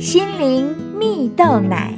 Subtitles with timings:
[0.00, 1.94] 心灵蜜豆奶。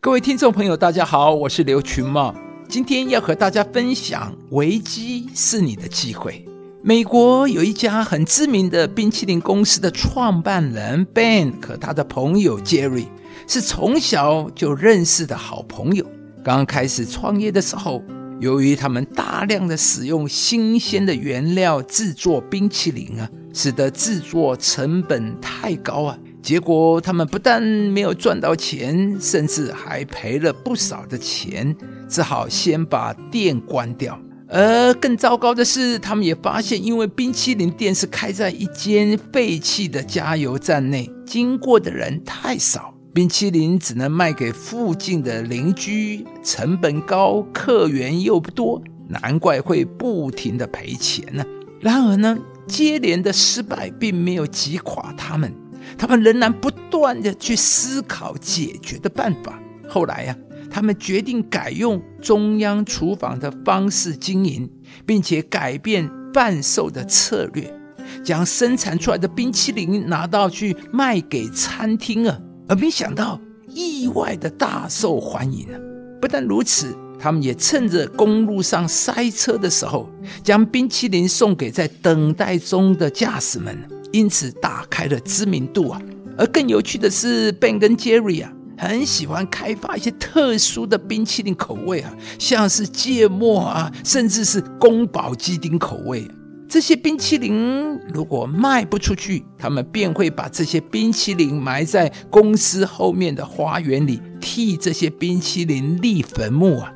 [0.00, 2.32] 各位听众朋友，大家好，我是刘群茂，
[2.68, 6.46] 今天要和大家分享：危机是你的机会。
[6.82, 13.06] 美国有一家很知名的冰淇淋公司的创办人 Ben 和他的朋友 Jerry
[13.48, 16.06] 是从小就认识的好朋友。
[16.44, 18.00] 刚开始创业的时候，
[18.38, 31.74] 由于他们大量的使用新鲜的原料制作冰淇淋啊，使得制作成本太高啊，结果他们不但没有赚到钱，甚至还赔了不少的钱，
[32.08, 34.18] 只好先把店关掉。
[34.50, 42.94] 而更糟糕的是，他们也发现，因为冰淇淋店是开在一间废弃的加油站内，经过的人太少。
[43.12, 51.44] 冰淇淋只能卖给附近的邻居，成本高，客源又不多，难怪会不停的赔钱呢。
[51.80, 55.52] 然而呢，接连的失败并没有击垮他们，
[55.96, 59.58] 他们仍然不断的去思考解决的办法。
[59.88, 60.36] 后来呀，
[60.70, 64.70] 他们决定改用中央厨房的方式经营，
[65.06, 67.74] 并且改变贩售的策略，
[68.22, 72.38] 将生产出来的冰淇淋拿到去卖给餐厅啊。
[72.68, 75.80] 而没想到，意外的大受欢迎啊！
[76.20, 80.08] 不但如此，他们也趁着公路上塞车的时候，
[80.42, 83.76] 将冰淇淋送给在等待中的驾驶们，
[84.12, 86.00] 因此打开了知名度啊！
[86.36, 96.28] 而更有趣的是，Ben 跟 Jerry 啊，很喜欢开发一些特殊的冰淇淋口味啊，像是芥末啊，甚至是宫保鸡丁口味。
[96.68, 106.92] 这些冰淇淋如果卖不出去，他们便会把这些冰淇淋埋在公司后面的花园里，替这些冰淇淋立坟墓啊。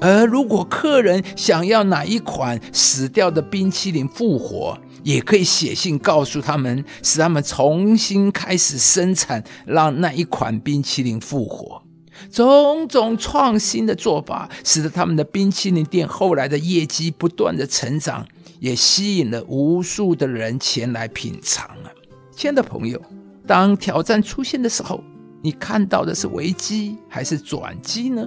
[0.00, 11.82] 而如果客人想要哪一款死掉的冰淇淋复活，也可以写信告诉他们，使他们重新开始生产，让那一款冰淇淋复活。
[12.30, 18.26] 种种创新的做法，使得他们的冰淇淋店后来的业绩不断的成长。
[18.60, 21.92] 也吸引了无数的人前来品尝啊！
[22.34, 22.98] 亲爱的朋友，
[23.46, 25.04] 当挑战出现的时候，
[25.42, 28.26] 你看到的是危机还是转机呢？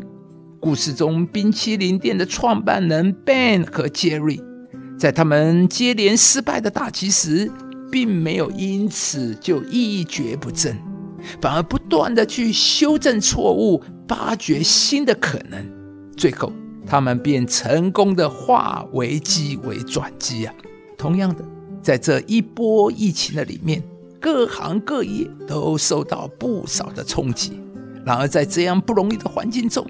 [0.59, 4.41] 故事中冰淇淋店的创办人 Ben 和 Jerry，
[4.97, 7.51] 在他们接连失败的打击时，
[7.91, 10.77] 并没有因此就一蹶不振，
[11.39, 15.65] 反而不断的去修正错误，发掘新的可能，
[16.15, 16.51] 最后。
[16.89, 20.55] 他们便成功的化危机为转机啊！
[20.97, 21.43] 同样的，
[21.81, 23.83] 在这一波疫情的里面，
[24.21, 27.61] 各行各业都受到不少的冲击。
[28.05, 29.85] 然而，在这样不容易的环境中，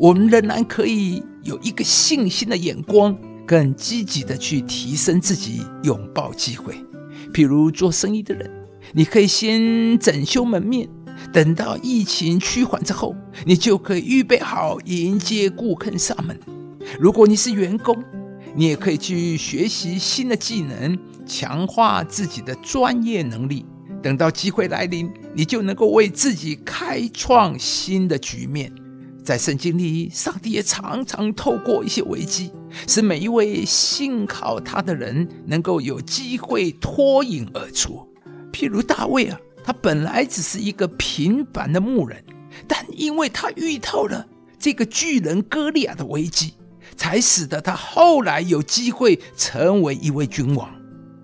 [0.00, 3.14] 我们仍然可以有一个信心的眼光，
[3.46, 6.74] 更积极的去提升自己，拥抱机会。
[7.34, 8.50] 譬如做生意的人，
[8.94, 10.88] 你可以先整修门面。
[11.34, 16.34] 等到疫情趋缓之后，你就可以预备好迎接顾客上门。
[16.98, 18.02] 如果你是员工，
[18.56, 23.66] 你也可以去学习新的技能，强化自己的专业能力。
[24.02, 28.72] 等到机会来临，你就能够为自己开创新的局面。
[29.30, 32.50] 在圣经里，上帝也常常透过一些危机，
[32.88, 38.04] 使每一位信靠他的人能够有机会脱颖而出。
[38.52, 39.38] 譬如大卫啊。
[39.62, 42.24] 他本来只是一个平凡的牧人，
[42.66, 44.26] 但因为他遇到了
[44.58, 46.54] 这个巨人哥利亚的危机，
[46.96, 50.68] 才使得他后来有机会成为一位君王。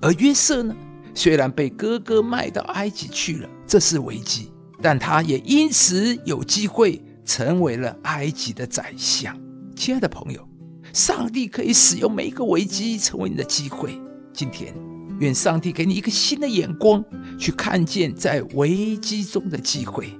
[0.02, 0.76] 而约瑟呢，
[1.14, 4.52] 虽然被哥哥卖到埃及去了，这是危机，
[4.82, 9.38] 但他也因此有机会成为了埃及的宰相。
[9.74, 10.48] 亲爱的朋友，
[10.94, 14.00] 上帝可以使用每一个危机成为你的机会。
[14.32, 14.72] 今天。
[15.18, 17.02] 愿上帝给你一个新的眼光，
[17.38, 20.10] 去看见在危机中的机会。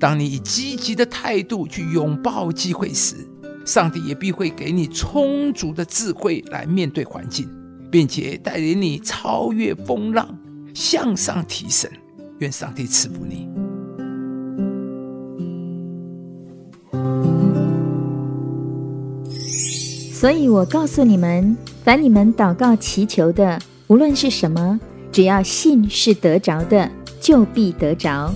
[0.00, 3.28] 当你以积极的态度去拥抱机会时，
[3.66, 7.46] 上帝也必会给你充足的智慧来面对环境，
[7.90, 10.34] 并且带领你超越风浪，
[10.72, 11.90] 向上提升。
[12.38, 13.67] 愿上帝赐福你。
[20.20, 23.56] 所以我告诉你们，凡你们祷告祈求的。
[23.86, 24.80] 无论是什么，
[25.12, 28.34] 只要信是得着的，就必得着。